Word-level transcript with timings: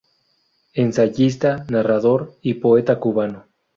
Ensayista, 0.73 1.63
narrador 1.69 2.33
y 2.41 2.55
poeta 2.55 2.99
cubano. 2.99 3.45